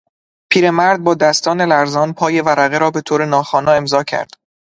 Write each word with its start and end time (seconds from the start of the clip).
پیرمرد 0.51 1.03
با 1.03 1.13
دستان 1.13 1.61
لرزان 1.61 2.13
پای 2.13 2.41
ورقه 2.41 2.77
را 2.77 2.91
به 2.91 3.01
طور 3.01 3.25
ناخوانا 3.25 3.71
امضا 3.71 4.03
کرد. 4.03 4.31